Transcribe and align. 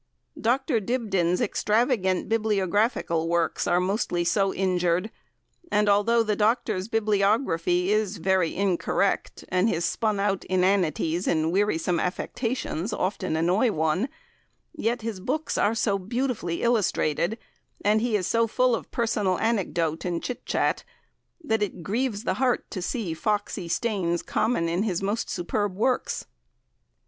Dr. 0.41 0.79
Dibdin's 0.79 1.41
extravagant 1.41 2.27
bibliographical 2.27 3.29
works 3.29 3.67
are 3.67 3.79
mostly 3.79 4.23
so 4.23 4.51
injured; 4.51 5.11
and 5.71 5.87
although 5.87 6.23
the 6.23 6.35
Doctor's 6.35 6.87
bibliography 6.87 7.91
is 7.91 8.17
very 8.17 8.55
incorrect, 8.55 9.45
and 9.49 9.69
his 9.69 9.85
spun 9.85 10.19
out 10.19 10.43
inanities 10.45 11.27
and 11.27 11.51
wearisome 11.51 11.99
affectations 11.99 12.93
often 12.93 13.35
annoy 13.35 13.69
one, 13.71 14.09
yet 14.75 15.03
his 15.03 15.19
books 15.19 15.55
are 15.55 15.75
so 15.75 15.99
beautifully 15.99 16.63
illustrated, 16.63 17.37
and 17.85 18.01
he 18.01 18.15
is 18.15 18.25
so 18.25 18.47
full 18.47 18.73
of 18.73 18.89
personal 18.89 19.37
anecdote 19.37 20.03
and 20.03 20.23
chit 20.23 20.43
chat, 20.47 20.83
that 21.43 21.61
it 21.61 21.83
grieves 21.83 22.23
the 22.23 22.33
heart 22.41 22.65
to 22.71 22.81
see 22.81 23.13
"foxey" 23.13 23.67
stains 23.67 24.23
common 24.23 24.67
in 24.67 24.81
his 24.81 25.03
most 25.03 25.29
superb 25.29 25.75
works. 25.75 26.25